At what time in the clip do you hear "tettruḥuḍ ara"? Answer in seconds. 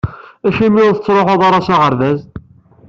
0.95-1.65